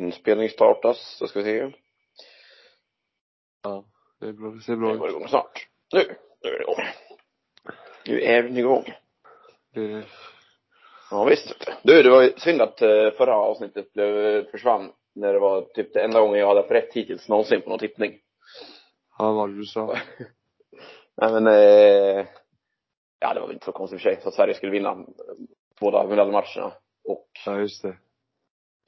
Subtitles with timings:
[0.00, 1.72] Inspelning startas, då ska vi se.
[3.62, 3.84] Ja,
[4.20, 4.50] det är bra.
[4.50, 5.16] Det ser bra Nu går det ut.
[5.16, 5.68] igång snart.
[5.92, 6.84] Nu, nu är det igång.
[8.06, 8.84] Nu är den igång.
[9.74, 10.02] Det,
[11.10, 11.54] Ja visst.
[11.82, 15.92] Du, det var ju synd att eh, förra avsnittet blev, försvann när det var typ
[15.92, 18.18] det enda gången jag hade haft rätt hittills någonsin på någon tippning.
[19.18, 19.86] ja, vad var det du sa?
[21.16, 22.26] Nej men, eh,
[23.18, 24.72] ja det var väl inte så konstigt i och för sig, så att Sverige skulle
[24.72, 25.06] vinna
[25.80, 26.72] båda medaljmatcherna.
[27.04, 27.96] Och, Ja, just det.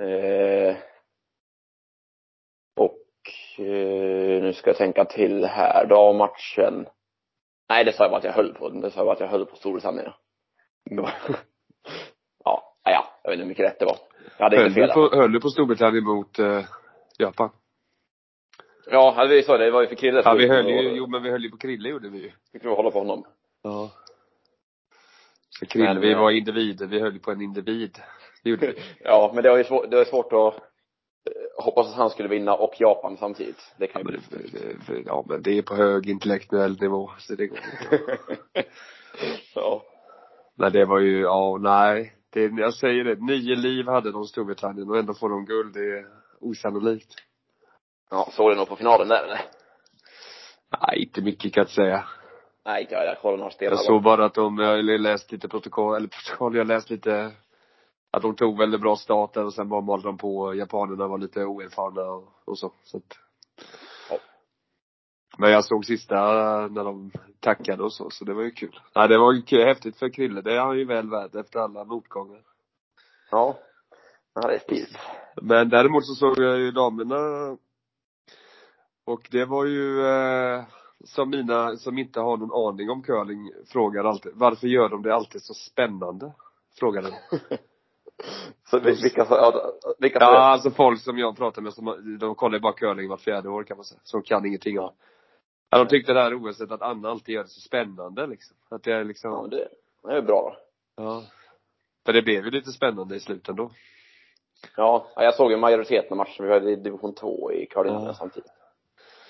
[0.05, 0.77] eh, eh,
[3.59, 6.87] nu ska jag tänka till här, då matchen.
[7.69, 9.29] Nej, det sa jag bara att jag höll på, det sa jag bara att jag
[9.29, 10.13] höll på Storbritannien.
[12.45, 13.97] Ja, ja, jag vet inte hur mycket rätt det var.
[14.39, 14.95] Jag hade Höll inte du, fel.
[14.95, 16.65] på, höll du på Storbritannien mot eh,
[17.19, 17.51] Japan?
[18.91, 20.23] Ja, hade vi sa det, det var ju för Krille.
[20.25, 22.33] Ja, vi höll ju, jo men vi höll ju på Krille gjorde vi ju.
[22.53, 23.25] Fick vi hålla på honom.
[23.63, 23.91] Ja.
[25.61, 27.99] Så Krille, Men, vi eh, var individer, vi höll på en individ.
[28.43, 28.83] Det gjorde vi.
[29.05, 30.69] Ja, men det var ju svårt, det var svårt att eh,
[31.59, 33.75] hoppas att han skulle vinna och Japan samtidigt.
[33.79, 36.81] Det Ja kan men, ju det, det, för- ja, men det är på hög intellektuell
[36.81, 38.01] nivå, så det går inte.
[39.55, 39.83] Ja.
[40.55, 42.13] Nej, det var ju, ja, nej.
[42.31, 45.99] Det, jag säger det, nio liv hade de Storbritannien och ändå får de guld, det
[45.99, 46.07] är
[46.41, 47.15] osannolikt.
[48.11, 49.41] Ja, såg du nog på finalen där eller?
[50.81, 52.05] Nej, inte mycket kan jag inte säga.
[52.65, 53.19] Nej, inte jag.
[53.21, 53.73] Kollade några stenar.
[53.73, 56.91] Jag såg bara att de, jag har läst lite protokoll, eller protokoll, jag har läst
[56.91, 57.31] lite
[58.13, 61.19] att de tog väldigt bra start där och sen bara malde de på, japanerna var
[61.19, 63.19] lite oerfarna och, och så, så att
[64.11, 64.19] Ja.
[65.39, 66.17] Men jag såg sista
[66.69, 68.81] när de tackade och så, så det var ju kul.
[68.95, 71.61] Nej, det var ju kul, häftigt för Krille, det är han ju väl värd efter
[71.61, 72.43] alla motgångar.
[73.31, 73.59] Ja.
[74.35, 74.99] Ja, det är stiligt.
[75.43, 77.17] Men däremot så såg jag ju damerna
[79.05, 80.65] och det var ju eh,
[81.05, 85.15] som mina som inte har någon aning om curling frågar alltid, varför gör de det
[85.15, 86.33] alltid så spännande?
[86.79, 87.39] Frågar de.
[88.71, 92.55] Så vi- vilka ja, vilka Ja, alltså folk som jag pratar med som, de kollar
[92.55, 94.93] ju bara curling vart fjärde år kan man säga, som kan ingenting om.
[95.71, 98.57] Ja, de tyckte det här OSet att Anna alltid gör det så spännande liksom.
[98.71, 99.69] Att det är liksom, Ja, det,
[100.09, 100.57] det är bra
[100.97, 101.03] då.
[101.03, 101.23] ja.
[102.07, 103.71] För det blev ju lite spännande i slutet då.
[104.77, 106.47] Ja, ja, jag såg ju majoriteten av matchen.
[106.47, 108.15] Vi hade i division 2 i curling Ja.
[108.15, 108.51] samtidigt.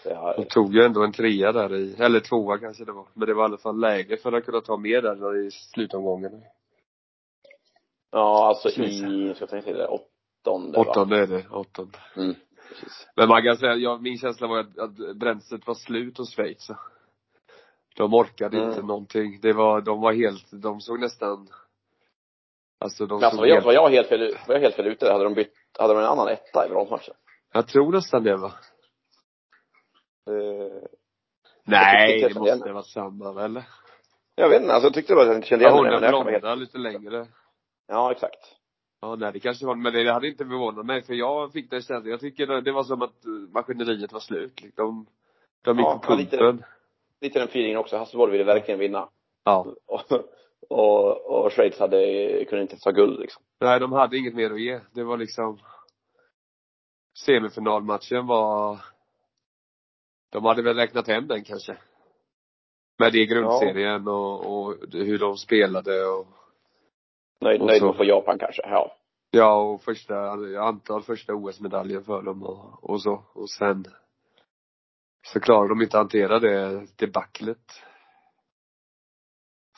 [0.03, 3.07] Så jag, De tog ju ändå en trea där i, eller tvåa kanske det var.
[3.15, 6.43] Men det var i alla fall läge för att kunna ta mer där i slutomgången.
[8.13, 9.03] Ja, alltså Precis.
[9.03, 10.85] i, ska jag tänka till det, åttonde va?
[10.91, 11.99] Åttonde är det, åttonde.
[12.17, 12.35] Mm,
[12.69, 13.09] precis.
[13.17, 16.71] Men man kan säga, ja, min känsla var att, att bränslet var slut hos Schweiz.
[17.97, 18.69] De orkade Mm.
[18.69, 19.39] inte någonting.
[19.43, 21.49] Det var, de var helt, de såg nästan
[22.79, 24.87] Alltså de alltså såg var jag, helt, var jag helt fel, var jag helt fel
[24.87, 25.13] ute?
[25.13, 27.15] Hade de bytt, hade de en annan etta i bronsmatchen?
[27.53, 28.53] jag tror nästan det va?
[30.31, 30.89] Eh,
[31.65, 33.65] Nej, det jag måste ha varit samma eller?
[34.35, 35.93] jag vet inte, alltså jag tyckte det var, jag inte kände Ja, igen hon det,
[35.93, 37.27] jag kan vara helt, blonda lite längre.
[37.89, 38.57] Ja exakt.
[39.01, 41.81] Ja, nej det kanske var, men det hade inte förvånat mig för jag fick den
[41.83, 45.07] känslan, jag tycker det, det var som att eh, maskineriet var slut liksom.
[45.63, 46.37] De gick Ja, på ja, lite.
[46.37, 46.65] pumpen.
[47.21, 49.09] Lite den feelingen också, Hasselborg ville verkligen vinna.
[49.45, 49.67] Ja.
[49.87, 53.43] Och, och, och Schweiz hade, kunde inte ta guld liksom.
[53.61, 54.81] Nej, de hade inget mer att ge.
[54.93, 55.59] Det var liksom
[57.19, 58.79] Semifinalmatchen var
[60.31, 61.77] De hade väl räknat hem den kanske.
[62.99, 66.27] Med det grundserien och, och hur de spelade och
[67.43, 68.93] Nöjd, nöjd med att få Japan kanske, ja.
[69.31, 70.31] Ja, och första,
[70.61, 73.23] antal första OS-medaljer för dem och, och så.
[73.35, 73.85] Och sen
[75.27, 77.59] så klarade de inte att hantera det debaclet.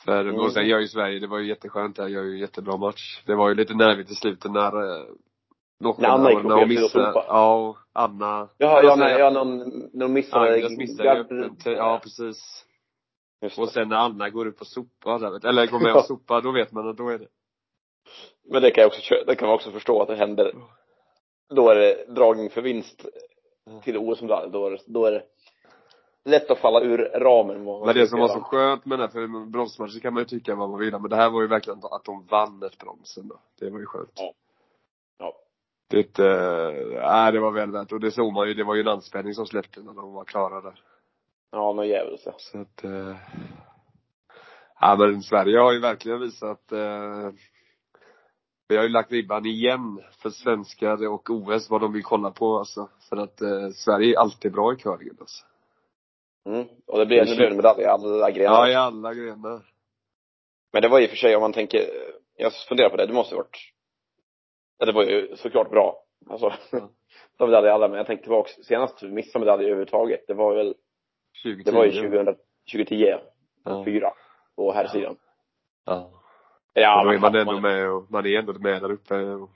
[0.05, 0.41] För, Mm.
[0.41, 3.23] och sen gör ju Sverige, det var ju jätteskönt där, gör ju jättebra match.
[3.25, 5.05] Det var ju lite nervigt i slutet när eh,
[5.79, 7.23] När Anna gick på när fel missade-.
[7.27, 8.49] Ja, och Anna.
[8.57, 9.57] Ja, Eller ja, nej, ja, någon,
[9.93, 12.65] någon missade Agnes missade öppen, ja precis.
[13.57, 16.71] Och sen när Anna går upp och sopar eller går med och sopar, då vet
[16.71, 17.27] man att då är det.
[18.45, 20.55] Men det kan jag också, det kan man också förstå att det händer.
[21.49, 23.05] Då är det dragning för vinst
[23.83, 24.51] till OS-medalj.
[24.51, 25.23] Då är det, då är det
[26.25, 27.63] lätt att falla ur ramen.
[27.85, 30.55] Men det som var så skönt med den här, för bronsmatchen kan man ju tycka
[30.55, 33.39] vad man vill men det här var ju verkligen att de vann ett bronsen då.
[33.59, 34.13] Det var ju skönt.
[34.15, 34.33] Ja.
[35.17, 35.33] Ja.
[35.87, 38.87] Det, äh, det var väl värt och det såg man ju, det var ju en
[38.87, 40.81] anspänning som släppte när de var klara där.
[41.51, 42.33] Ja, någon djävulse.
[42.37, 43.15] Så att, äh,
[44.79, 47.29] ja men Sverige har ju verkligen visat äh,
[48.67, 52.57] vi har ju lagt ribban igen för svenskar och OS vad de vill kolla på
[52.57, 52.89] alltså.
[53.09, 55.45] För att äh, Sverige är alltid bra i curlingen alltså.
[56.45, 56.67] Mm.
[56.87, 58.67] Och det blir ännu fler medaljer i alla grenar.
[58.67, 59.61] Ja, i alla grenar.
[60.73, 61.81] Men det var i och för sig, om man tänker,
[62.37, 63.57] jag funderar på det, det måste ha varit,
[64.77, 66.03] ja, det var ju såklart bra.
[66.29, 66.89] Alltså, Ja.
[67.37, 70.75] de medaljer alla, men jag tänkte tillbaka, senast vi missade medaljer överhuvudtaget, det var väl,
[71.43, 71.63] 2010.
[71.71, 72.35] det var ju 2000,
[72.71, 73.15] 2010,
[73.65, 73.85] Ja.
[73.85, 74.13] fyra,
[74.55, 75.17] på här sidan.
[75.85, 76.11] Ja.
[76.13, 76.21] Ja,
[76.75, 79.49] då är man ändå med och, man är ändå med där uppe och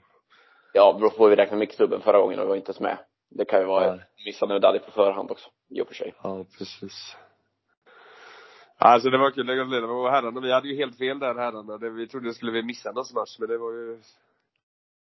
[0.72, 2.98] Ja, då får vi räkna mixdubben förra gången och var inte ens med.
[3.30, 4.04] Det kan ju vara Nej.
[4.26, 6.14] missad medalj på förhand också, i och för sig.
[6.22, 7.16] Ja, precis.
[8.78, 9.92] Alltså det var kul att gratulera.
[9.92, 11.78] Och herrarna, vi hade ju helt fel där herrarna.
[11.78, 13.96] Det, vi trodde det skulle vi missa någon match, men det var ju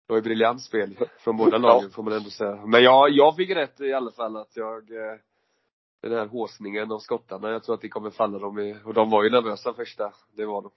[0.08, 2.66] det var ju briljant spel från båda lagen får man ändå säga.
[2.66, 5.20] Men jag, jag fick rätt i alla fall att jag eh,
[6.02, 9.10] den här håsningen av skottarna, jag tror att det kommer falla dem i, och de
[9.10, 10.72] var ju nervösa första, det var de.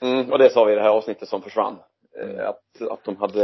[0.00, 1.78] Mm, och det sa vi i det här avsnittet som försvann.
[2.22, 2.38] Mm.
[2.38, 3.42] Eh, Att, att de hade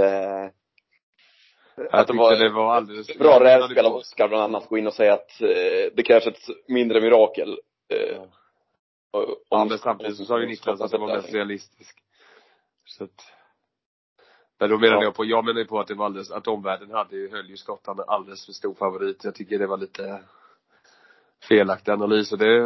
[1.76, 4.86] Jag att det var det var alldeles bra rävspel av Oskar bland annat, gå in
[4.86, 7.58] och säga att eh, det krävs ett mindre mirakel.
[7.88, 8.26] Eh, Ja.
[9.20, 11.98] och- Ja, om- men samtidigt så sa ju om Niklas att det var mest realistisk.
[12.84, 13.32] Så att
[14.58, 15.04] men då menade Ja.
[15.04, 17.50] jag på, jag menar ju på att det var alldeles, att omvärlden hade ju, höll
[17.50, 19.24] ju skottarna alldeles för stor favorit.
[19.24, 20.22] Jag tycker det var lite
[21.48, 22.60] felaktig analys och det,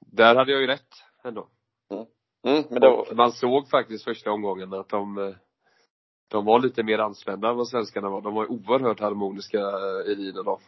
[0.00, 0.94] där hade jag ju rätt
[1.24, 1.48] ändå.
[1.90, 2.06] Mm,
[2.42, 5.34] men det var, Och man såg faktiskt första omgången att de, eh,
[6.28, 8.20] de var lite mer anspända än vad svenskarna var.
[8.20, 10.60] De var oerhört harmoniska eh, Elin och dem.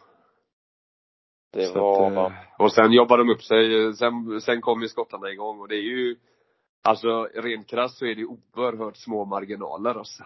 [1.53, 4.87] det Så var, att, eh, och sen jobbade de upp sig, sen, sen kom ju
[4.87, 6.15] skottarna igång och det är ju,
[6.83, 10.23] alltså rent krasst så är det oerhört små marginaler alltså.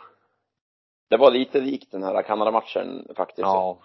[1.09, 3.39] det var lite likt den här Kanada-matchen faktiskt.
[3.39, 3.79] Ja.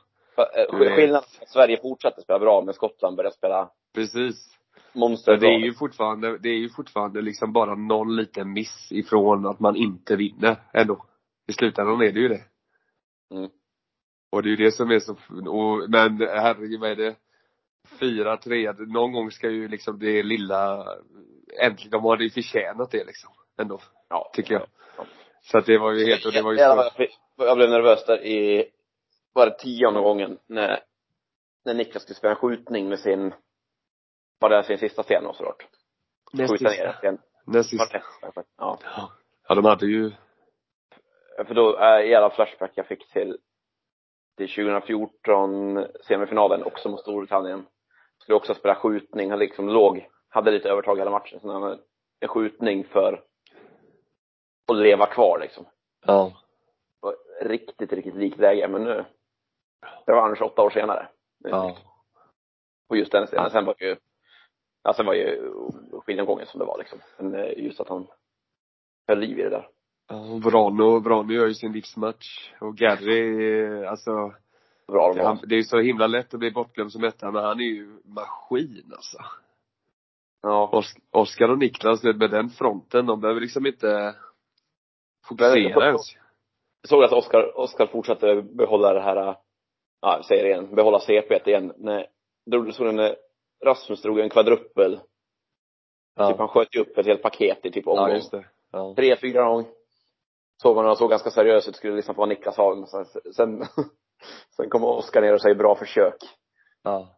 [0.71, 4.59] Skillnaden att Sverige fortsatte spela bra, men Skottland började spela precis.
[4.93, 9.47] Monster det är ju fortfarande, det är ju fortfarande liksom bara någon liten miss ifrån
[9.47, 11.07] att man inte vinner ändå.
[11.47, 12.45] I slutändan är det ju det.
[13.31, 13.51] Mm.
[14.33, 15.13] Och det är ju det som är så,
[15.51, 17.17] och, men herregud vad är det?
[18.01, 20.87] Fyra, tre, någon gång ska ju liksom det lilla,
[21.61, 23.31] äntligen, de hade ju förtjänat det liksom.
[23.59, 24.31] Ändå, Ja.
[24.35, 24.67] tycker jag.
[24.97, 25.07] Ja.
[25.43, 26.93] Så att det var ju helt, och det var ju så,
[27.37, 28.65] jag, blev nervös där i,
[29.33, 30.81] var det tionde gången, när,
[31.65, 33.35] när Niklas skulle spela skjutning med sin,
[34.43, 35.67] var det sin sista scen och såklart?
[36.33, 36.99] näst Skjuta ner sista.
[37.03, 37.19] den.
[37.47, 38.03] Näst sista.
[38.59, 38.79] Ja.
[39.49, 40.11] Ja, de hade ju,
[41.47, 43.39] För då, äh, i alla flashback jag fick till,
[44.37, 47.67] till 2014 semifinalen, också mot Storbritannien.
[48.19, 51.41] Skulle också spela skjutning, han liksom låg, hade lite övertag hela matchen.
[51.41, 51.79] Sen hade han
[52.21, 53.23] en skjutning för
[54.73, 55.67] att leva kvar liksom.
[56.07, 56.33] ja.
[57.01, 59.05] Var riktigt, riktigt likt läge, men nu,
[60.07, 61.09] det var annars åtta år senare.
[61.39, 61.77] Ja.
[62.89, 63.45] På just den scenen.
[63.45, 63.51] Ja.
[63.51, 63.97] Sen var det ju,
[64.83, 65.53] ja sen var ju
[66.07, 66.99] skiljeomgången som det var liksom.
[67.19, 68.07] Men eh, just att han
[69.09, 69.69] höll liv i det där.
[70.09, 72.53] Ja, Brano, Brano gör ju sin livsmatch.
[72.61, 74.35] Och Gary, eh, alltså
[74.89, 77.45] Bra de Det, han, det är så himla lätt att bli bortglömd som etta, men
[77.45, 79.19] han är ju maskin alltså.
[80.43, 80.71] Ja.
[80.73, 84.15] Os- Oskar och Niklas med den fronten, de behöver liksom inte
[85.29, 86.15] fokusera ens.
[86.83, 89.37] Jag såg att Oskar, Oskar fortsatte behålla det här, ja,
[90.01, 91.73] jag säger det igen, behålla CP igen.
[91.77, 92.07] När,
[92.47, 93.17] då såg när
[93.65, 95.01] Rasmus drog en kvadruppel.
[96.29, 98.09] Typ han sköt ju upp ett helt paket i typ omgång.
[98.09, 98.45] ja, just det.
[98.73, 98.95] Ja.
[98.97, 99.67] Tre, fyra gång.
[100.63, 102.87] Såg man och såg ganska seriös ut, skulle liksom få Niklas Hagen.
[102.87, 103.05] Sen,
[103.35, 103.65] sen,
[104.57, 106.17] sen kom Oskar ner och säger bra försök.
[106.83, 107.09] Ja.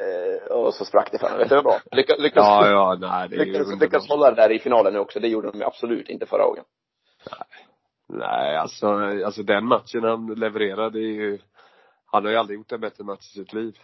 [0.00, 1.38] Eh, och så sprack det fram.
[1.38, 1.78] Vet du vad bra?
[1.92, 4.98] Lyckas, lyckas, Ja, ja, nej det är lyckas, lyckas hålla det där i finalen nu
[4.98, 5.20] också.
[5.20, 6.64] Det gjorde de absolut inte förra gången.
[8.08, 8.86] Nej, alltså,
[9.24, 11.38] alltså den matchen han levererade är ju,
[12.06, 13.78] han har ju aldrig gjort en bättre match i sitt liv.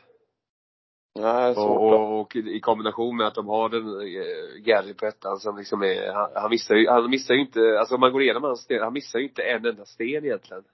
[1.19, 5.07] Nej, så Och, och, och i kombination med att de har den eh, Gary på
[5.07, 8.13] ettan som liksom är, han, han missar ju, han missar ju inte, alltså om man
[8.13, 10.65] går igenom hans sten, han missar ju inte en enda sten egentligen.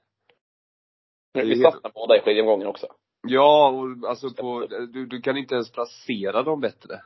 [1.34, 2.86] Vi satt där båda i skiljeomgången också.
[3.28, 7.00] Ja, och alltså på, du, du kan inte ens placera dem bättre.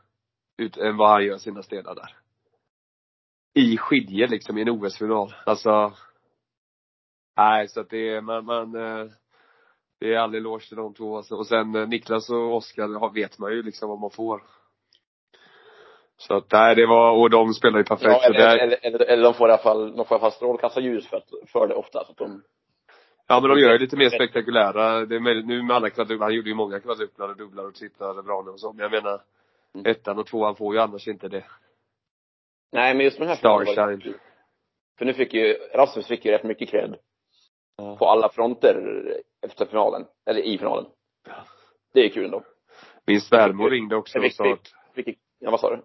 [0.59, 2.17] Ut, än vad han gör sina stenar där.
[3.55, 5.35] I skilje liksom, i en OS-final.
[5.47, 5.93] Alltså.
[7.37, 9.11] Nej, så att det är, man, man eh,
[10.01, 11.35] det är all eloge till de två alltså.
[11.35, 14.43] Och sen eh, Niklas och Oskar vet man ju liksom vad man får.
[16.17, 18.11] Så att, nej det var, och de spelar ju perfekt.
[18.23, 20.21] Ja, eller, där, eller, eller, eller de får i alla fall, de får i alla
[20.21, 22.05] fall strålkastarljus för, att, för det ofta.
[22.05, 22.43] Så att de,
[23.29, 26.27] Ja men de gör ju lite mer spektakulära, det är möjligt, nu med alla kvadruplar,
[26.27, 28.91] han gjorde ju många kvadruplar och dubblar och tripplar och bra och så, men jag
[28.91, 29.21] menar
[29.77, 29.91] Mm.
[29.91, 31.45] ettan och tvåan får ju annars inte det.
[32.73, 34.15] nej men just med den här Starshine.
[34.99, 36.97] För nu fick ju, Rasmus fick ju rätt mycket cred
[37.77, 37.97] Ja.
[37.97, 39.05] på alla fronter
[39.47, 40.07] efter finalen.
[40.27, 40.87] Eller i finalen.
[41.93, 42.43] Det är kul ändå.
[43.07, 45.83] Min svärmor ringde också och sa att, Vilket, ja vad sa du?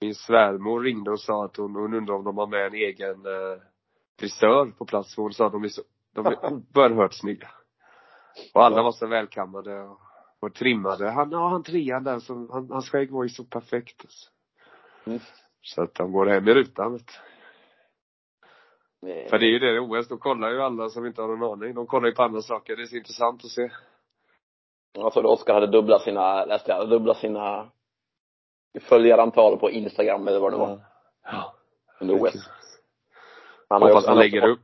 [0.00, 3.26] min svärmor ringde och sa att hon, hon undrade om de har med en egen
[3.26, 3.62] eh,
[4.20, 5.82] frisör på plats, för hon sa att de är så,
[6.14, 6.44] de är
[6.74, 7.50] oerhört snygga.
[8.54, 10.00] Och alla var så välkammade och,
[10.40, 11.10] och trimmade.
[11.10, 14.00] Han, ja han trean där, så, han, hans skägg var ju så perfekt.
[14.00, 14.30] Alltså.
[15.06, 15.20] Mm.
[15.62, 17.12] Så att de går hem i rutan vet du.
[19.06, 21.52] Eh, För det är ju det, OS, då kollar ju alla som inte har någon
[21.62, 21.74] aning.
[21.74, 22.76] De kollar ju på andra saker.
[22.76, 23.70] Det är så intressant att se.
[24.92, 27.70] Jag såg att Oskar hade dubblat sina, läste jag, dubblat sina
[28.80, 30.80] följarantal på Instagram eller vad det var.
[31.24, 31.54] Ja.
[32.00, 32.50] Under OS.
[33.68, 34.60] Han har Hoppas han lägger också- upp.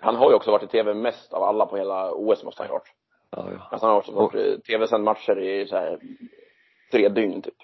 [0.00, 2.70] Han har ju också varit i tv mest av alla på hela OS måste han
[2.70, 2.92] ha gjort.
[3.30, 3.68] Ja, ja.
[3.70, 5.98] Alltså han har också varit i tv-sänd matcher i så här
[6.92, 7.54] tre dygn typ.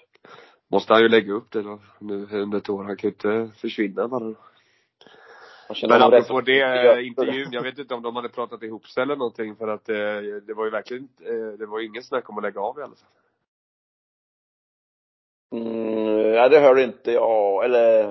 [0.71, 2.83] Måste han ju lägga upp det då, nu under ett år.
[2.83, 4.35] Han kan ju inte försvinna bara.
[5.87, 9.15] Men apropå det, eh, intervjun, jag vet inte om de hade pratat ihop sig eller
[9.15, 9.95] någonting för att eh,
[10.47, 12.81] det var ju verkligen eh, det var ju ingen snack om att lägga av i
[12.81, 13.09] alla fall.
[15.51, 18.07] Mm, ja, det hörde inte jag, eller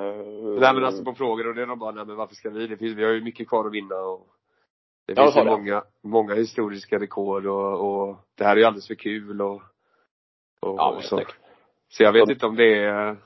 [0.61, 2.67] Nej men alltså på frågor och det är de bara, nej men varför ska vi?
[2.67, 4.27] Det finns, vi har ju mycket kvar att vinna och
[5.07, 5.51] det Ja, finns ju det.
[5.51, 9.55] många, många historiska rekord och, och det här är ju alldeles för kul och,
[10.61, 11.23] och, Ja, och så.
[11.89, 13.17] Så jag vet inte om det är,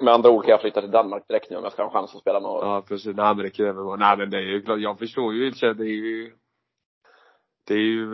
[0.00, 1.94] Med andra ord kan jag flytta till Danmark direkt nu om jag ska ha en
[1.94, 2.62] chans att spela något.
[2.62, 5.34] ja precis, nej men det kräver vara, nej men det är ju klart, jag förstår
[5.34, 6.32] ju i och för sig, det är ju,
[7.66, 8.06] det är ju,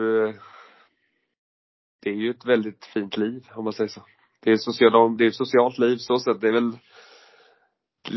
[2.03, 4.01] det är ju ett väldigt fint liv om man säger så.
[4.41, 6.73] Det är ett socialt, det är ett socialt liv så sett, det är väl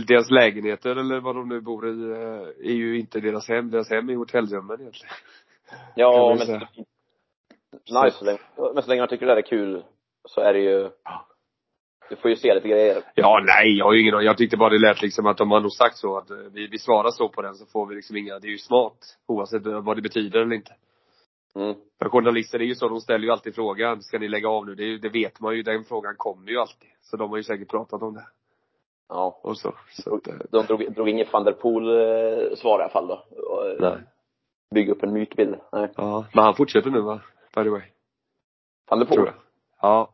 [0.08, 3.72] deras lägenheter eller vad de nu bor i, eh, är ju inte deras hem.
[3.72, 5.16] Deras hem är hotellrummen egentligen.
[5.96, 6.60] Ja, man men,
[8.04, 8.40] nice, så länge,
[8.74, 9.84] men så länge man tycker det där är kul
[10.30, 10.90] så är det ju,
[12.10, 13.04] du får ju se lite grejer.
[13.16, 14.26] Ja, nej, jag har ju ingen.
[14.26, 16.68] Jag tyckte bara det lät liksom att de har nog sagt så att eh, vi,
[16.68, 18.98] vi svarar så på den så får vi liksom inga, det är ju smart.
[19.28, 20.74] Oavsett vad det betyder eller inte.
[21.56, 21.76] Mm.
[22.00, 24.76] För journalister är ju så, de ställer ju alltid frågan, ska ni lägga av nu?
[24.76, 26.90] Det, det vet man ju, den frågan kommer ju alltid.
[27.02, 28.26] Så de har ju säkert pratat om det.
[29.10, 29.40] Ja.
[29.44, 29.74] Och så.
[29.92, 33.08] så att, eh, De drog, drog inget van der Poel eh, svar i alla fall
[33.08, 33.26] då.
[33.30, 33.98] Och, nej.
[34.76, 35.56] Bygga upp en mytbild.
[35.72, 35.90] Nej.
[35.96, 36.26] Ja.
[36.34, 37.22] Men han fortsätter nu va?
[37.56, 37.82] By the way.
[38.90, 39.30] Van der Poel?
[39.82, 40.10] Ja.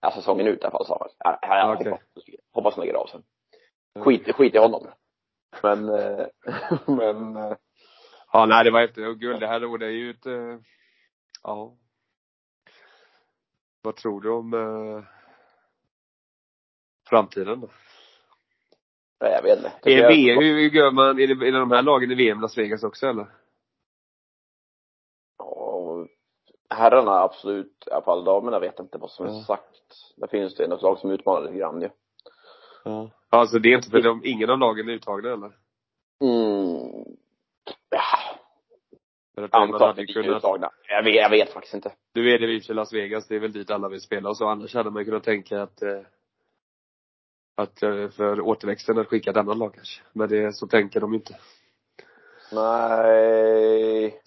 [0.00, 1.38] Ja, säsongen ut i alla fall sa han.
[1.42, 1.90] Ja, jag okej.
[1.90, 3.22] hoppas, hoppas han lägger av sen.
[4.04, 4.86] Skit, skit i honom.
[5.62, 6.26] Men, eh,
[6.86, 7.56] men, eh,
[8.32, 10.58] Ja, nej det var efter, och guld, det här året är ju ett, eh,
[11.42, 11.76] ja.
[13.82, 15.04] Vad tror du om eh,
[17.08, 17.68] framtiden då?
[19.20, 19.72] nej, jag vet inte.
[19.90, 22.40] Är det jag- hur gör man, är det, är det de här lagen i VM
[22.40, 23.26] Las Vegas också eller?
[25.38, 26.06] Ja,
[26.70, 29.42] herrarna absolut, i alla fall damerna vet inte vad som är Ja.
[29.46, 30.14] sagt.
[30.16, 31.88] Där finns det något lag som utmanar lite grann ju.
[32.84, 33.10] Ja.
[33.28, 35.52] Alltså det är inte för de, ingen av lagen är uttagna eller?
[36.20, 37.04] Mm.
[37.90, 38.08] Ja,
[39.50, 40.70] antar att vi ju är kunnat, uttagna.
[40.88, 41.92] Jag vet, jag vet faktiskt inte.
[42.14, 44.48] nu är det i Las Vegas, det är väl dit alla vill spela och så,
[44.48, 46.00] annars hade man kunnat tänka att eh,
[47.54, 50.02] att eh, för återväxten att skicka ett annat lag kanske.
[50.12, 51.36] Men det, så tänker de inte.
[52.52, 54.20] Nej.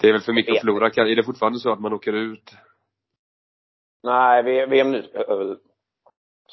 [0.00, 0.86] Det är väl för mycket att förlora.
[0.86, 2.54] Är det fortfarande så att man åker ut?
[4.02, 5.02] Nej, VM nu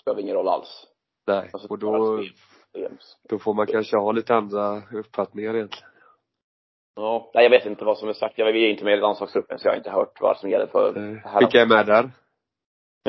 [0.01, 0.87] spelar, ingen roll alls.
[1.27, 1.49] Nej.
[1.53, 2.23] Alltså, Och då,
[3.29, 5.89] då får man kanske ha lite andra uppfattningar egentligen.
[6.95, 8.37] Ja, nej jag vet inte vad som är sagt.
[8.37, 10.97] Jag, är inte med i landslagsgruppen så jag har inte hört vad som gäller för
[10.97, 11.39] Eh, herrarna.
[11.39, 12.11] Vilka är med där?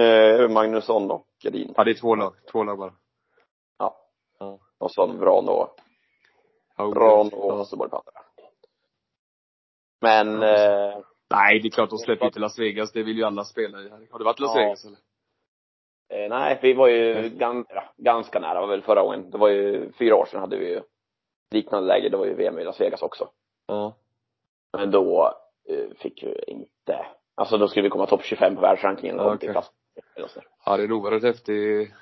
[0.01, 1.73] Eh, Magnusson och Edin.
[1.77, 2.35] Ja, det är två lag.
[2.53, 2.93] Två lag bara.
[3.79, 3.97] Ja.
[4.39, 4.59] Ja.
[4.79, 5.77] Och så Vran och,
[6.77, 7.57] Vran och ja.
[7.57, 8.26] Hasselborg på andra.
[10.01, 10.49] Men, Ja,
[10.93, 10.99] eh,
[11.31, 12.93] Nej, det är klart de släpper ju till Las Vegas.
[12.93, 13.89] Det vill ju alla spela i.
[14.11, 14.61] Har du varit i Las Ja.
[14.61, 14.99] Vegas eller?
[16.25, 17.31] eh, nej, vi var ju Nej.
[17.31, 19.31] gan, ja, ganska nära, var väl förra gången.
[19.31, 20.83] Det var ju fyra år sedan hade vi ju
[21.51, 22.09] liknande läge.
[22.09, 23.29] Det var ju VM i Las Vegas också.
[23.67, 23.95] Ja.
[24.79, 25.35] Men då
[25.69, 29.39] eh, fick vi inte, alltså då skulle vi komma topp 25 på världsrankingen Ja, kom
[29.39, 29.53] till okej.
[29.53, 29.71] plats.
[30.17, 30.41] eller så.
[30.65, 31.95] Ja, det är nog varit häftig,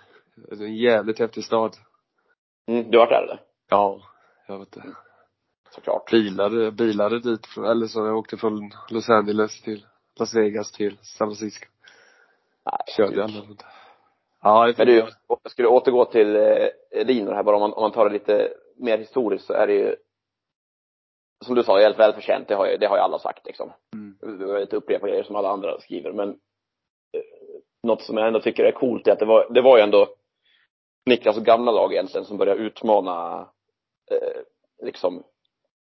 [0.50, 1.76] en jävligt häftig stad.
[2.66, 3.40] Mm, du har varit där eller?
[3.70, 4.00] Ja.
[4.48, 4.88] Jag vet inte.
[5.74, 6.10] Såklart.
[6.10, 9.86] Bilade, bilade dit, från- eller så jag åkte från Los Angeles till
[10.18, 11.66] Las Vegas till San Francisco.
[12.64, 13.64] Nej, Körde alla runt.
[14.42, 17.82] Ja, det Men du, jag skulle återgå till eh, det här bara om man, om
[17.82, 19.96] man tar det lite mer historiskt så är det ju
[21.44, 22.48] som du sa, helt välförtjänt.
[22.48, 23.72] Det har ju, det har ju alla sagt liksom.
[23.94, 24.18] Mm.
[24.20, 27.22] Jag behöver inte upprepa grejer som alla andra skriver men eh,
[27.82, 30.08] något som jag ändå tycker är coolt är att det var, det var ju ändå
[31.06, 33.48] Niklas gamla lag egentligen som började utmana
[34.10, 34.42] eh,
[34.82, 35.24] liksom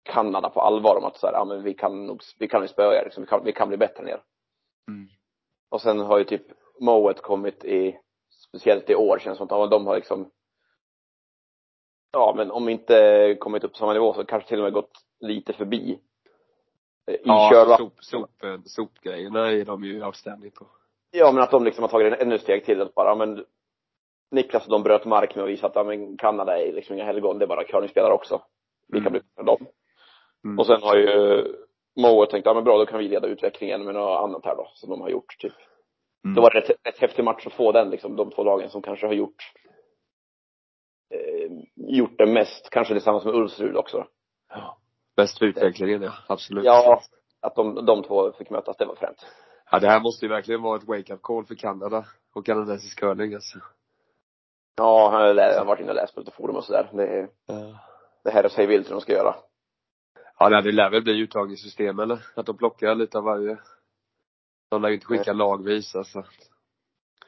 [0.03, 2.67] Kanada på allvar om att så här, ja men vi kan nog, vi kan ju
[2.67, 4.21] spöa er liksom, vi kan, vi kan bli bättre än er.
[4.87, 5.07] Mm.
[5.69, 6.43] Och sen har ju typ
[6.79, 7.99] Moet kommit i,
[8.47, 10.31] speciellt i år känns det som att de har liksom
[12.11, 14.91] Ja men om inte kommit upp på samma nivå så kanske till och med gått
[15.19, 15.99] lite förbi.
[17.07, 20.67] eh, I Ja, sop, sop, eh, sopgrejerna är de ju outstanding på.
[21.11, 23.45] Ja men att de liksom har tagit en ännu steg till att bara, ja, men
[24.31, 27.05] Niklas och de bröt mark med att visa att, ja men Kanada är liksom inga
[27.05, 28.41] helgon, det är bara curlingspelare också.
[28.87, 29.11] Vi kan Mm.
[29.11, 29.65] bli bättre än dem.
[30.45, 30.59] Mm.
[30.59, 31.45] Och sen har ju
[31.99, 34.71] Moe tänkt, ja men bra då kan vi leda utvecklingen med något annat här då,
[34.73, 35.53] som de har gjort typ.
[36.25, 36.35] Mm.
[36.35, 38.81] Då var det rätt, rätt häftig match att få den liksom, de två lagen som
[38.81, 39.43] kanske har gjort
[41.13, 44.07] eh, gjort det mest, kanske tillsammans med Ulsrud också.
[44.49, 44.77] Ja.
[45.15, 46.13] Bäst för utvecklingen, ja.
[46.27, 46.65] Absolut.
[46.65, 47.01] Ja,
[47.41, 49.25] att de, de två fick mötas, det var fränt.
[49.71, 52.05] Ja, det här måste ju verkligen vara ett wake-up call för Kanada
[52.35, 53.59] och kanadensisk curling alltså.
[54.75, 56.89] Ja, jag har varit inne och läst på lite forum och sådär.
[56.93, 57.79] Det, Ja.
[58.23, 59.35] det här är sig vilt hur de ska göra.
[60.39, 62.25] Ja, det lär väl bli uttagningssystem eller?
[62.35, 63.57] Att de plockar lite av varje.
[64.69, 66.23] De lär ju inte skicka lagvis alltså.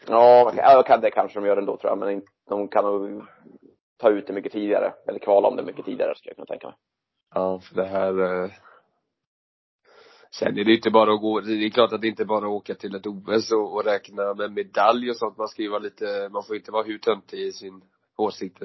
[0.08, 3.26] Ja, kan- det kanske de gör ändå tror jag, men de kan nog
[3.98, 4.94] ta ut det mycket tidigare.
[5.08, 6.76] Eller kvala om det mycket tidigare, skulle jag kunna tänka mig.
[7.36, 8.52] Ja, för det här eh...
[10.34, 12.52] Sen är det inte bara att gå, det är klart att det inte bara att
[12.52, 15.38] åka till ett OS och, och räkna med medalj och sånt.
[15.38, 17.82] Man ska ju vara lite, man får inte vara hur töntig i sin
[18.18, 18.58] åsikt.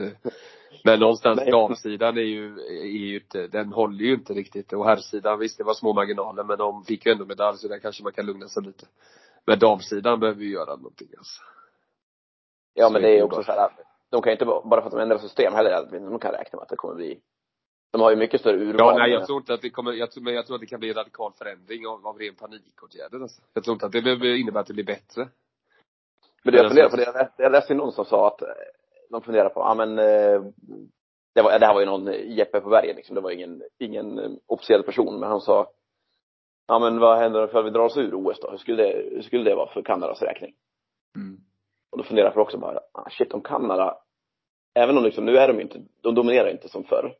[0.85, 1.50] Men någonstans, Nej.
[1.50, 4.73] damsidan är ju, är ju inte, den håller ju inte riktigt.
[4.73, 7.79] Och herrsidan, visst det var små marginaler men de fick ju ändå medalj så där
[7.79, 8.87] kanske man kan lugna sig lite.
[9.47, 11.43] Men damsidan behöver ju göra någonting alltså.
[12.75, 13.45] Ja, Så men det är det också bara.
[13.45, 13.71] så här,
[14.11, 16.62] de kan ju inte, bara för att de ändrar system heller, de kan räkna med
[16.62, 17.21] att det kommer bli
[17.91, 18.95] de har ju mycket större urval.
[18.95, 20.67] Ja, nej jag tror inte att det kommer, jag tror, men jag tror att det
[20.67, 23.43] kan bli en radikal förändring av, av ren panikåtgärder alltså.
[23.55, 25.29] Jag tror inte att det behöver innebära att det blir bättre.
[26.43, 28.49] Men det jag funderar alltså- på, det, jag läste- ju någon som sa att eh,
[29.11, 30.43] de funderar på, ja men eh,
[31.35, 34.19] det, var, det här var ju någon Jeppe på bergen liksom, det var ingen, ingen
[34.19, 35.73] eh, officiell person, men han sa
[36.67, 38.51] Ja men vad händer ifall vi drar oss ur OS då?
[38.51, 40.55] Hur skulle det, hur skulle det vara för Kanadas räkning?
[41.17, 41.41] Mm.
[41.91, 43.99] Och då funderar jag också bara, ah, shit om Kanada,
[44.75, 47.15] även om liksom, nu är de ju inte, de dominerar inte som förr.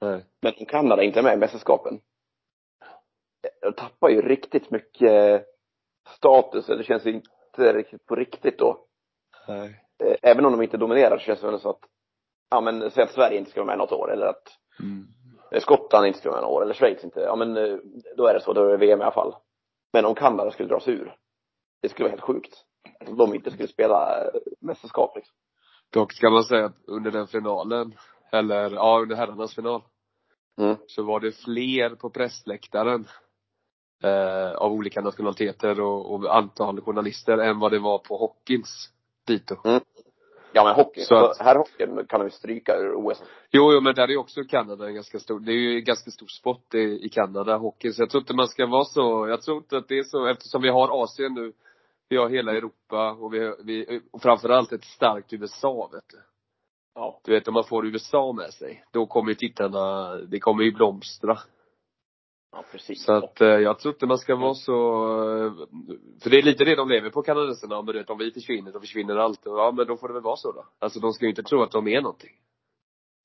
[0.00, 0.24] Nej.
[0.40, 2.00] Men om Kanada inte är med i mästerskapen,
[3.42, 5.46] eh, de tappar ju riktigt mycket
[6.16, 8.86] status, det känns inte riktigt på riktigt då.
[9.48, 9.84] Nej.
[10.02, 11.80] Eh, även om de inte dominerar så känns det väl så att,
[12.50, 15.06] ja men säg att Sverige inte ska vara med något år eller att Mm.
[15.52, 17.76] eh, Skottland inte ska vara med något år eller Schweiz inte, ja men eh,
[18.16, 19.34] då är det så, då är det VM i alla fall.
[19.92, 21.16] Men om Kanada skulle dra sig ur,
[21.82, 22.64] det skulle vara helt sjukt.
[23.08, 24.24] Om de inte skulle spela
[24.60, 25.34] mästerskap liksom.
[25.92, 27.94] Dock ska man säga att under den finalen,
[28.32, 29.82] eller ja, under herrarnas final,
[30.58, 30.76] Mm.
[30.86, 33.06] så var det fler på pressläktaren
[34.02, 38.90] eh, av olika nationaliteter och, och antal journalister än vad det var på hockeyns
[39.26, 39.56] dito.
[40.52, 43.22] Ja men hockey, Så att- här hockeyn kan de ju stryka ur OS.
[43.50, 46.10] Jo, jo, men där är också Kanada en ganska stor, det är ju en ganska
[46.10, 47.92] stor sport i, i Kanada, hockey.
[47.92, 50.26] Så jag tror inte man ska vara så, jag tror inte att det är så,
[50.26, 51.52] eftersom vi har Asien nu,
[52.08, 56.18] vi har hela Europa och vi, vi och framförallt ett starkt USA, vet du.
[56.94, 57.20] Ja.
[57.24, 60.72] Du vet om man får USA med sig, då kommer ju tittarna, det kommer ju
[60.72, 61.38] blomstra.
[62.52, 63.04] Ja precis.
[63.04, 64.72] Så att eh, jag tror inte man ska vara så,
[65.44, 65.52] eh,
[66.22, 69.16] för det är lite det de lever på kanadensarna, vet om vi försvinner, då försvinner
[69.16, 69.40] allt.
[69.44, 70.64] Ja men då får det väl vara så då.
[70.78, 72.30] Alltså de ska ju inte tro att de är någonting.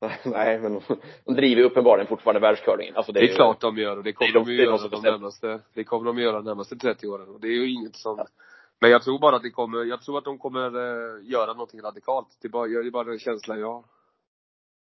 [0.25, 0.81] Nej men de,
[1.25, 2.95] de driver ju uppenbarligen fortfarande världscurlingen.
[2.95, 4.45] Alltså det Det är, är ju- klart de gör och det kommer det är de,
[4.45, 7.39] de- ju är göra de närmaste, det kommer de göra de närmaste 30 åren och
[7.41, 8.25] det är ju inget som
[8.81, 11.81] Men jag tror bara att det kommer, jag tror att de kommer eh, göra någonting
[11.81, 12.27] radikalt.
[12.41, 13.83] Det är bara, det är bara den känslan jag har.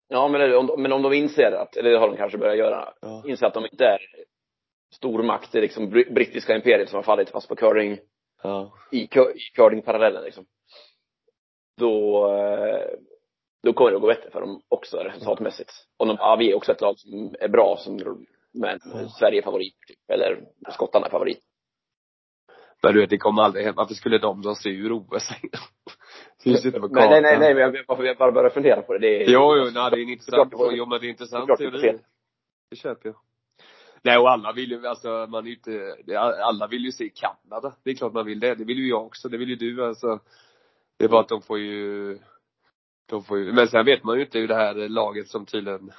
[0.09, 2.93] Ja men, om, men om de inser att, eller det har de kanske börjat göra,
[3.01, 3.23] Ja.
[3.27, 3.99] inser att de inte är
[4.97, 7.99] stormakt, det är liksom br- brittiska imperiet som har fallit fast på curling,
[8.43, 8.73] Ja.
[8.93, 9.07] i, i
[9.55, 10.47] curlingparallellen liksom.
[11.77, 12.89] Då, eh,
[13.63, 15.73] då kommer det att gå bättre för dem också resultatmässigt.
[15.99, 17.97] Och de, ja, vi är också ett lag som är bra, som,
[18.53, 19.09] men Ja.
[19.19, 20.11] Sverige är favorit, typ.
[20.11, 21.41] eller skottarna är favorit.
[22.83, 23.77] Men du vet, det kommer aldrig hända.
[23.83, 25.29] Varför skulle de dra sig ur OS?
[26.45, 28.99] Finns inte på Nej, nej, nej, men jag, varför jag bara börjar fundera på det,
[28.99, 31.99] det är Jo, jo, nej, det är en intressant Jo, men det är intressant teori.
[32.71, 33.17] Det köper jag.
[34.05, 35.97] Nej, och alla vill ju, alltså man är inte,
[36.43, 37.75] alla vill ju se Kanada.
[37.83, 38.55] Det är klart man vill det.
[38.55, 39.29] Det vill ju jag också.
[39.29, 40.21] Det vill ju du alltså.
[40.97, 42.19] Det är bara att de får ju,
[43.07, 45.91] de får ju, men sen vet man ju inte hur det här laget som tydligen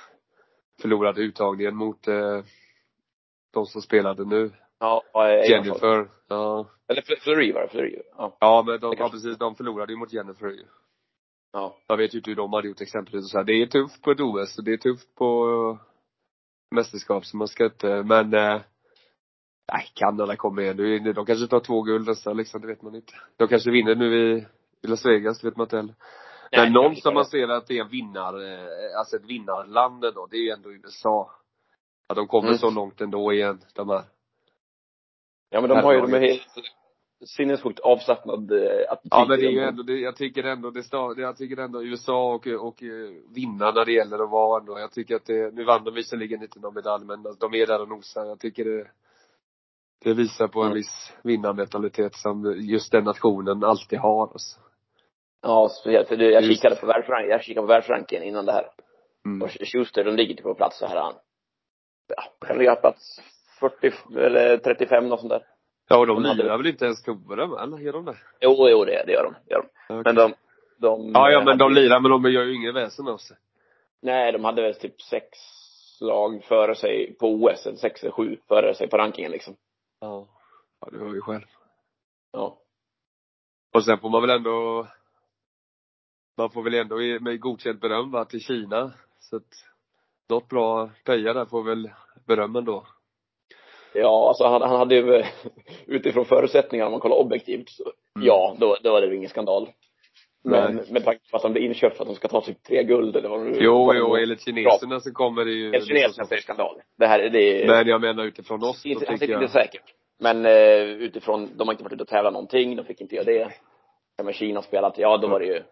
[0.81, 2.43] förlorade uttagningen mot eh,
[3.53, 4.51] de som spelade nu.
[4.79, 5.03] Ja,
[5.49, 6.09] Jennifer.
[6.27, 6.69] Ja.
[6.87, 8.01] Eller Fl- Fleury var det, Fleury.
[8.17, 8.37] Ja.
[8.39, 10.65] Ja, men de, ja precis, de förlorade ju mot Jennifer ju.
[11.53, 11.77] Ja.
[11.87, 13.43] Jag vet ju inte hur de hade gjort exempelvis och så här.
[13.43, 15.79] Det är tufft på ett OS och det är tufft på
[16.75, 18.61] mästerskap så man ska inte, men eh,
[19.73, 20.77] Nej, Kanada kommer igen.
[20.77, 23.13] Nu- De kanske tar två guld nästa liksom, det vet man inte.
[23.37, 24.45] De kanske vinner nu i,
[24.83, 25.95] i Las Vegas, det vet man inte heller.
[26.51, 29.25] Men Nej, någon det- som man ser att det är en vinnar, eh, alltså ett
[29.25, 31.31] vinnarland ändå, det är ju ändå USA.
[32.09, 32.57] Att de kommer Mm.
[32.57, 34.03] så långt ändå igen, de här.
[35.49, 36.55] Ja men de har ju, de är helt
[37.25, 39.11] sinnessjukt avslappnad eh, attityd.
[39.11, 41.83] Ja men det är ju ändå, det, jag tycker ändå, det stav, jag tycker ändå
[41.83, 44.79] USA och, och eh, vinna när det gäller att vara ändå.
[44.79, 47.81] Jag tycker att det, nu vann de visserligen inte någon medalj men de är där
[47.81, 48.25] och nosar.
[48.25, 48.87] Jag tycker det,
[50.03, 50.75] det visar på en Mm.
[50.75, 54.59] viss vinnarmentalitet som just den nationen alltid har alltså.
[55.41, 56.61] Ja, speciellt för det, jag Just.
[56.61, 58.67] kikade på världsrank, jag kikade på världsrankingen innan det här.
[59.25, 59.41] Mm.
[59.41, 61.13] Och Schuster, de ligger typ på plats så här, han.
[62.07, 63.21] Ja, kan ligga plats
[63.59, 65.43] 40 eller 35 något sånt där.
[65.87, 67.63] Ja och de De hade- lirar väl inte ens va?
[67.63, 67.77] eller?
[67.79, 68.17] Gör de det?
[68.41, 69.67] Jo, jo det, det gör de, gör de.
[69.93, 70.01] Okej.
[70.05, 70.33] Men de,
[70.77, 73.37] de Ja, ja men de hade- lirar men de gör ju inget väsen av sig.
[74.01, 75.27] Nej, de hade väl typ sex
[76.01, 79.55] lag före sig på OS, eller sex eller sju före sig på rankingen liksom.
[79.99, 80.27] Ja.
[80.81, 81.45] Ja, du hör ju själv.
[82.31, 82.57] Ja.
[83.73, 84.87] Och sen får man väl ändå
[86.37, 88.91] man får väl ändå ge- med godkänt beröm va, till Kina.
[89.19, 89.43] Så att
[90.29, 91.91] något bra Peja där får väl
[92.27, 92.87] beröm då.
[93.95, 95.23] Ja, alltså han, han hade ju
[95.87, 97.83] utifrån förutsättningarna om man kollar objektivt så,
[98.17, 98.27] Mm.
[98.27, 99.69] ja, då, då är det ju ingen skandal.
[100.43, 101.03] Men Nej.
[101.03, 103.29] tanke på att han blir inköpt för att de ska ta typ tre guld eller
[103.29, 104.17] vad det Jo, vad jo, var.
[104.19, 106.75] enligt kineserna så kommer det ju Enligt kineserna så är det skandal.
[106.97, 109.83] Det här, det är Men jag menar utifrån oss inte, han tycker jag inte säkert.
[110.19, 113.25] Men eh, utifrån, de har inte varit ute och tävlat någonting, de fick inte göra
[113.25, 113.51] det.
[114.17, 115.63] Ja, men Kina spelat, ja då var det ju,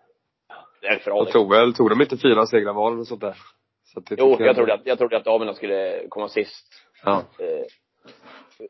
[0.81, 1.33] det är för Jag Alex.
[1.33, 3.35] tog väl, tog de inte fyra segrar var eller sånt där?
[3.83, 6.67] Så Jo, tycker jag trodde att, jag trodde att damerna skulle komma sist.
[7.05, 7.23] Ja.
[7.39, 7.65] Eh,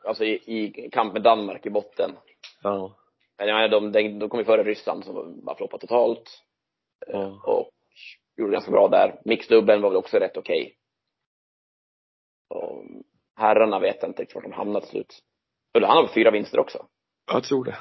[0.06, 2.12] alltså i, i kamp med Danmark i botten.
[2.64, 2.98] Ja.
[3.38, 6.44] Men jag menar, de, de, de kom ju före Ryssland som bara floppade totalt.
[7.08, 7.42] Eh, Ja.
[7.46, 7.70] Och
[8.38, 9.22] gjorde ganska bra där.
[9.26, 10.78] Mixdubben var väl också rätt okej.
[12.50, 12.84] Och
[13.36, 15.20] herrarna vet jag inte riktigt vart de hamnade till slut.
[15.74, 16.88] Eller han har fyra vinster också?
[17.28, 17.78] Jag tror det.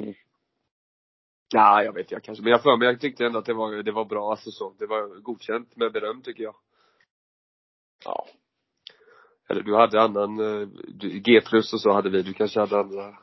[0.00, 0.14] Mm.
[1.54, 2.42] Ja, jag vet jag kanske.
[2.42, 4.74] Men jag för mig, jag tyckte ändå att det var, det var bra alltså så.
[4.78, 6.54] Det var godkänt med beröm tycker jag.
[8.04, 8.26] Ja.
[9.52, 10.68] Eller du hade annan, eh,
[11.00, 12.22] G plus och så hade vi.
[12.22, 13.14] Du kanske hade andra.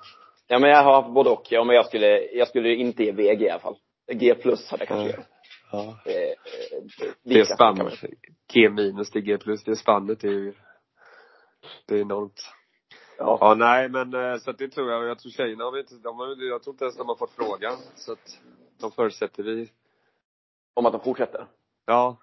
[0.48, 1.48] Ja men jag har haft både och.
[1.50, 3.76] Ja men jag skulle, jag skulle inte ge VG i alla fall.
[4.13, 5.18] G plus hade jag kanske Ja.
[5.18, 5.28] gett.
[5.72, 6.12] Ja.
[6.12, 6.34] Eh, eh,
[7.24, 8.12] Det är lika kan man- spann.
[8.54, 9.63] G minus till G plus.
[9.63, 10.54] Det spannet är ju,
[11.88, 12.42] det är enormt.
[13.18, 13.38] Ja.
[13.42, 15.06] Ja, nej men eh, så att det tror jag.
[15.06, 17.78] Jag tror tjejerna har inte, de har, jag tror inte ens de har fått frågan.
[17.96, 18.39] Så att
[18.82, 19.70] de förutsätter vi.
[20.74, 21.48] Om att de fortsätter.
[21.86, 22.18] Ja.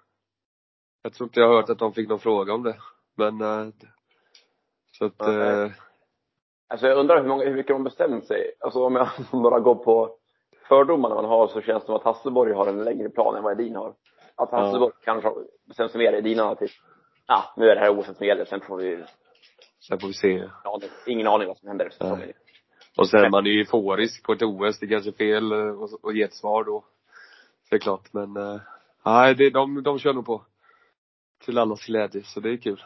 [1.01, 2.77] Jag tror inte jag har hört att de fick någon fråga om det.
[3.17, 3.41] Men,
[4.97, 5.63] så att, Nej.
[5.63, 5.71] eh,
[6.69, 8.51] Alltså jag undrar hur många, hur mycket de bestämt sig.
[8.59, 9.07] Alltså om jag
[9.43, 10.15] bara går på
[10.67, 13.61] fördomarna man har så känns det som att Hasselborg har en längre plan än vad
[13.61, 13.89] Edin har.
[14.35, 14.57] Att Ja.
[14.59, 16.71] Hasselborg kanske har bestämt sig mer, Edin har typ,
[17.27, 19.03] ja nu är det här OS som gäller, sen får vi,
[19.87, 20.49] sen får vi se.
[20.63, 22.33] aning, ingen aning vad som händer säsongen.
[22.97, 24.79] Och sen man är ju euforisk på ett OS.
[24.79, 26.83] Det är kanske fel eh, att att ge ett svar då.
[27.69, 28.59] Det är klart men, eh,
[29.05, 30.41] nej det, de, de kör nog på.
[31.45, 32.83] Till allas glädje, så det är kul.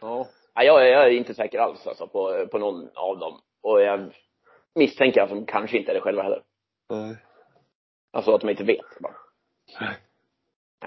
[0.00, 0.26] Ja.
[0.56, 3.40] Nej, jag, är- jag är inte säker alls alltså på, på någon av dem.
[3.60, 4.14] Och jag
[4.74, 6.42] misstänker att de kanske inte är det själva heller.
[6.88, 7.16] Nej.
[8.10, 9.16] Alltså att de inte vet bara.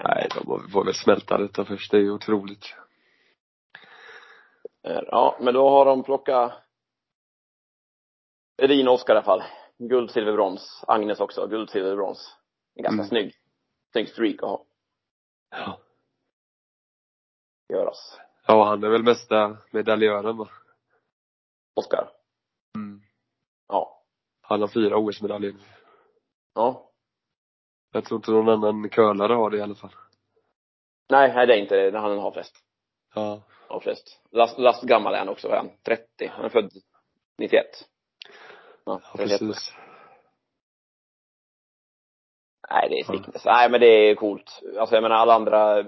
[0.04, 1.90] Nej, de får väl smälta detta först.
[1.90, 2.74] Det är ju otroligt.
[4.82, 6.52] Eh, Ja, men då har de plockat
[8.62, 9.42] och Oskar i alla fall.
[9.78, 10.84] Guld, silver, brons.
[10.86, 11.46] Agnes också.
[11.46, 12.36] Guld, silver, brons.
[12.74, 13.08] En ganska Mm.
[13.08, 13.34] snygg,
[13.92, 14.64] snygg streak att ha,
[15.50, 15.78] Ja.
[17.68, 18.18] göras.
[18.50, 20.48] Ja, han är väl mesta medaljören va?
[21.74, 22.10] Oskar.
[22.74, 23.00] Mm.
[23.68, 24.02] Ja.
[24.42, 25.54] Han har fyra OS-medaljer.
[26.54, 26.90] Ja.
[27.92, 29.94] Jag tror inte någon annan curlare har det i alla fall.
[31.10, 31.98] Nej, nej det är inte det.
[31.98, 32.56] Han har flest.
[33.14, 33.42] Ja.
[33.68, 34.20] Har flest.
[34.30, 35.70] Last, last gammal är han också, är han?
[35.84, 36.26] 30.
[36.26, 36.70] Han är född
[37.38, 37.66] 91.
[38.84, 39.38] Ja, Ja, 31.
[39.40, 39.74] precis.
[42.70, 43.44] Nej, det är stickness.
[43.44, 44.60] Nej, men det är coolt.
[44.78, 45.84] Alltså jag menar alla andra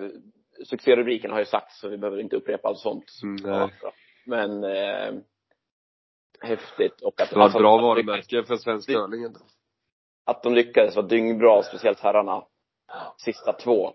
[0.67, 3.05] succérubrikerna har ju sagts så vi behöver inte upprepa allt sånt.
[3.23, 3.69] Mm, nej.
[3.83, 3.93] Ja,
[4.27, 5.15] Men eh,
[6.41, 9.25] häftigt och att Det var ett alltså, bra att de lyckades- varumärke för svensk curling
[9.25, 9.41] ändå.
[10.25, 12.45] Att de lyckades var dyngbra, speciellt herrarna.
[13.19, 13.93] Sista två.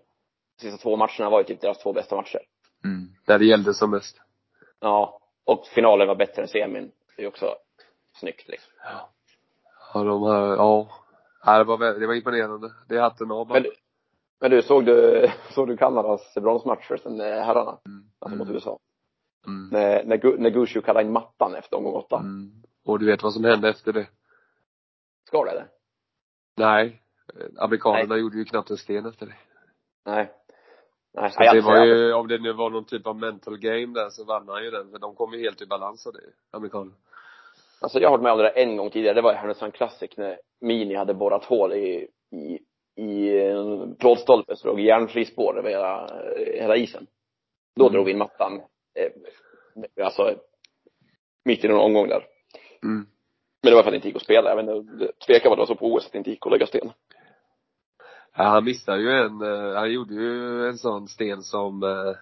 [0.60, 2.40] Sista två matcherna var ju typ deras två bästa matcher.
[2.84, 3.08] Mm.
[3.26, 4.20] Där det gällde som mest.
[4.80, 5.20] Ja.
[5.44, 6.92] Och finalen var bättre än semin.
[7.16, 7.54] Det är ju också
[8.20, 8.72] snyggt liksom.
[9.94, 10.88] Ja, de här, ja.
[11.44, 12.72] Ja, det var, det var imponerande.
[12.88, 13.60] Det är hatten av bara.
[13.60, 13.70] Men,
[14.40, 17.78] men du, såg du, såg du Kanadas bronsmatcher sen eh, herrarna?
[17.86, 18.04] Mm.
[18.18, 18.78] Alltså mot USA?
[19.46, 19.68] Mm.
[19.72, 22.16] När, när, när Gushu kallade in mattan efter omgång åtta.
[22.16, 22.52] Mm.
[22.84, 24.06] Och du vet vad som hände efter det?
[25.26, 25.66] Ska det?
[26.56, 27.02] Nej.
[27.58, 29.34] Amerikanerna gjorde ju knappt en sten efter det.
[30.06, 30.32] Nej.
[31.14, 34.10] Nej, Så det var ju, om det nu var någon typ av mental game där
[34.10, 34.90] så vann han ju den.
[34.90, 36.20] För de kom ju helt i balans av det,
[36.50, 36.94] amerikanerna.
[37.80, 39.14] Alltså jag har varit med om det där en gång tidigare.
[39.14, 42.58] Det var i Härnösand Classic när Mini hade borrat hål i, i,
[42.98, 47.06] i en plåtstolpe så låg järnfri spår över hela, hela isen.
[47.76, 47.92] Då Mm.
[47.92, 48.60] drog vi in mattan.
[48.94, 50.34] Eh, alltså
[51.44, 52.26] mitt i någon omgång där.
[52.82, 53.06] Mm.
[53.62, 54.48] Men det var för att det inte gick att spela.
[54.50, 56.46] Jag vet inte, det tvekade vad det var så på OS att det inte gick
[56.46, 56.92] att lägga sten.
[58.36, 62.14] Ja, han missade ju en, eh, han gjorde ju en sån sten som eh,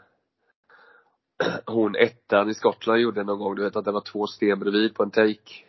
[1.75, 3.55] hon ettan i Skottland gjorde någon gång.
[3.55, 5.65] Du vet att det var två sten bredvid på en take.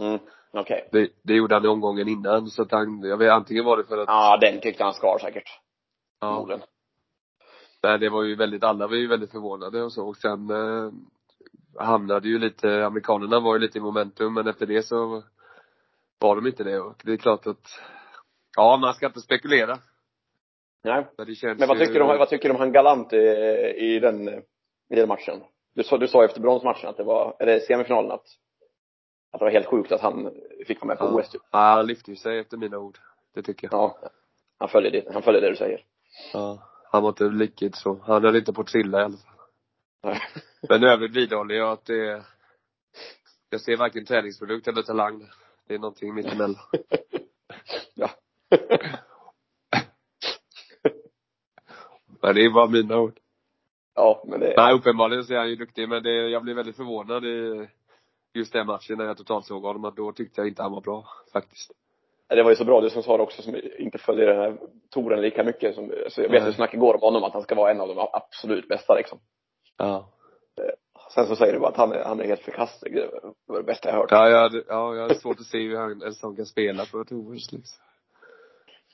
[0.00, 0.18] Mm.
[0.52, 0.88] Okej.
[0.92, 2.46] Det, det gjorde han omgången innan.
[2.46, 5.18] Så att han, jag vet, antingen var det för att, Ja, den tyckte han skar
[5.18, 5.60] säkert.
[6.20, 6.28] ja.
[6.28, 6.62] Förmodligen.
[7.82, 10.08] Nej, det var ju väldigt, alla var ju väldigt förvånade och så.
[10.08, 10.90] Och sen eh,
[11.84, 15.22] hamnade ju lite, amerikanerna var ju lite i momentum men efter det så
[16.18, 16.80] var de inte det.
[16.80, 17.80] Och det är klart att,
[18.56, 19.78] ja man ska inte spekulera.
[20.84, 21.06] Nej.
[21.18, 21.26] Men
[21.58, 23.16] Men vad ju, tycker du om, vad tycker du om han Galant i,
[23.76, 24.28] i den,
[24.88, 25.40] i den matchen?
[25.74, 28.26] Du sa, du sa efter bronsmatchen att det var, eller semifinalen att,
[29.30, 30.30] att det var helt sjukt att han
[30.66, 31.20] fick vara med på ja.
[31.20, 31.42] OS typ.
[31.50, 32.98] Ja, han lyfte ju sig efter mina ord.
[33.34, 33.74] Det tycker jag.
[33.74, 34.10] Ja.
[34.58, 35.84] Han följer det, han följer det du säger.
[36.32, 36.58] Ja.
[36.90, 39.36] Han var inte riktigt så, han höll inte på att trilla i alla fall.
[40.68, 42.22] Men i övrigt vidhåller jag att det är,
[43.50, 45.28] jag ser varken träningsprodukt eller talang.
[45.66, 46.56] Det är någonting mittemellan.
[47.94, 48.10] ja.
[52.22, 53.20] Men det är bara mina ord.
[53.94, 56.76] Ja, men det, Nej, uppenbarligen så är han ju duktig, men det, jag blev väldigt
[56.76, 57.68] förvånad i
[58.36, 60.80] just den matchen när jag totalt såg honom, att då tyckte jag inte han var
[60.80, 61.72] bra, faktiskt.
[62.28, 64.56] det var ju så bra du som sa det också, som inte följer den här
[64.90, 67.54] touren lika mycket som, så jag vet hur snack igår om honom, att han ska
[67.54, 69.18] vara en av de absolut bästa liksom.
[69.78, 70.08] Ja.
[71.14, 72.94] Sen så säger du bara att han är, han är helt förkastlig.
[72.94, 73.10] Det
[73.46, 74.10] var det bästa jag hört.
[74.10, 76.84] Ja, jag hade, ja, jag hade svårt att se hur han, en sån kan spela
[76.84, 77.82] på ett OS liksom.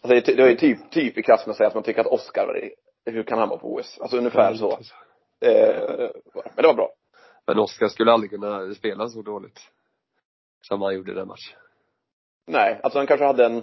[0.03, 2.01] Alltså det är är ju typ, typ i klass med att säga att man tycker
[2.01, 2.71] att Oscar var.
[3.13, 3.99] Hur kan han vara på OS?
[4.01, 4.79] Alltså ungefär så.
[5.41, 6.91] Eh, men det var bra.
[7.47, 9.61] Men Oskar skulle aldrig kunna spela så dåligt.
[10.61, 11.59] Som han gjorde den matchen.
[12.47, 13.63] Nej, alltså han kanske hade en,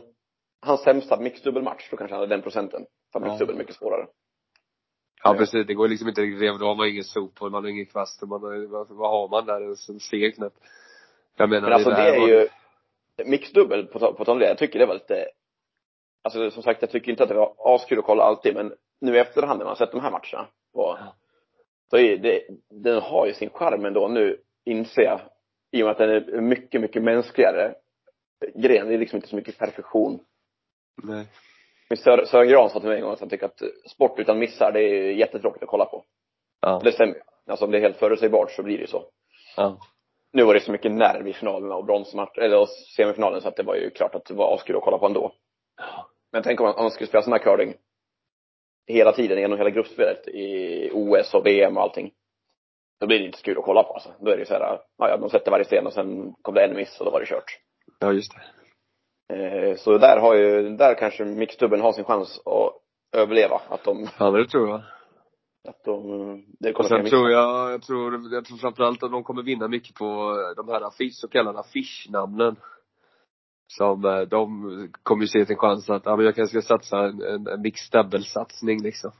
[0.61, 2.85] hans sämsta mixdubbelmatch, då kanske han hade den procenten.
[3.13, 3.25] För Ja.
[3.27, 4.07] mixdubbel är mycket svårare.
[5.23, 7.71] Ja precis, det går liksom inte riktigt, då har man ingen sop och man har
[7.71, 9.61] ingen kvast och man har, vad, har man där?
[9.61, 10.57] En ser knappt.
[11.35, 12.47] Jag menar, Men alltså det där är var- ju,
[13.25, 15.25] mixdubbel, på, på tal om det, jag tycker det var lite,
[16.23, 19.15] alltså som sagt jag tycker inte att det var askul att kolla alltid, men nu
[19.15, 21.15] i efterhand när man sett de här matcherna, och, Ja.
[21.89, 25.21] Så det, den har ju sin charm ändå nu, inser jag,
[25.71, 27.75] i och med att den är mycket, mycket mänskligare
[28.55, 28.87] gren.
[28.87, 30.19] Det är liksom inte så mycket perfektion.
[31.03, 31.25] Nej.
[31.89, 34.39] Men Sör, Sören Gran sa till mig en gång att han tycker att sport utan
[34.39, 36.03] missar, det är jättetråkigt att kolla på.
[36.61, 36.81] Ja.
[36.83, 37.21] Det stämmer.
[37.47, 39.05] Alltså om det är helt förutsägbart så blir det ju så.
[39.57, 39.77] Ja.
[40.33, 43.55] Nu var det så mycket nerv i finalerna och bronsmatch, eller och semifinalen så att
[43.55, 45.31] det var ju klart att det var askul att kolla på ändå.
[46.31, 47.73] Men tänk om man, om man skulle spela sån här curling
[48.93, 52.11] hela tiden genom hela gruppspelet i OS och VM och allting.
[52.99, 54.09] Då blir det inte så kul att kolla på alltså.
[54.19, 56.75] Då är det så här, ja, de sätter varje sten och sen kom det en
[56.75, 57.59] miss och då var det kört.
[57.99, 58.41] Ja, just det.
[59.35, 62.73] Eh, så där har ju, där kanske mixdubben har sin chans att
[63.19, 63.61] överleva.
[63.69, 64.81] Att de, Ja, det tror jag.
[65.69, 69.11] att de, det Och kommer sen finnas tror jag, jag tror, jag tror framförallt att
[69.11, 72.55] de kommer vinna mycket på de här affisch, så kallade affischnamnen.
[73.77, 76.97] Som, eh, de kommer ju se sin chans att, ja men jag kanske ska satsa
[76.99, 79.11] en, en, en mixed double-satsning liksom.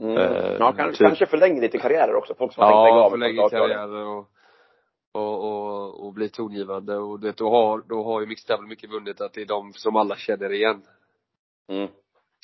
[0.00, 0.16] Mm.
[0.16, 1.06] Eh, ja, kanske, typ.
[1.06, 2.34] kanske förlänger lite karriärer också.
[2.34, 4.30] Folk som har tänkt lägga av förlänger karriärer och,
[5.12, 8.90] och, och, och bli tongivande och det, då har, då har ju mixed double mycket
[8.90, 10.82] vunnit att det är de som alla känner igen.
[11.68, 11.88] Mm.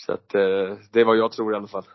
[0.02, 1.86] Så att, eh, det är vad jag tror i alla fall.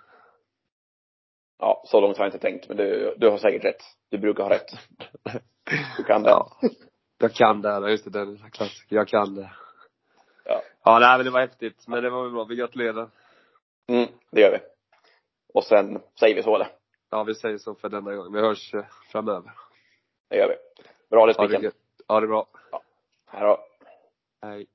[1.59, 3.81] Ja, så långt har jag inte tänkt, men du, du har säkert rätt.
[4.09, 4.71] Du brukar ha rätt.
[5.97, 6.29] Du kan det.
[6.29, 6.51] Ja.
[7.21, 8.95] Jag kan det här, just det, den klassiker.
[8.95, 9.51] Jag kan det.
[10.45, 10.61] Ja.
[10.83, 11.87] Ja, nej men det var häftigt.
[11.87, 12.43] Men det var väl bra.
[12.43, 13.09] Vi gratulerar.
[13.87, 14.57] Mm, det gör vi.
[15.53, 16.67] Och sen säger vi så eller?
[17.09, 18.33] Ja, vi säger så för denna gång.
[18.33, 19.51] Vi hörs eh, framöver.
[20.29, 20.55] Det gör vi.
[21.09, 21.71] Bra det Spiken.
[22.07, 22.47] Ha det bra.
[23.27, 23.59] Här då.
[24.41, 24.67] Hej.